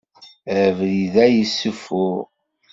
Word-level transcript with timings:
Abrid-a 0.61 1.25
yessufuɣ. 1.29 2.19